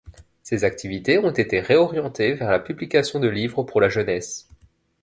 [0.41, 4.47] Ses activités ont été réorientées vers la publication de livres pour la jeunesse.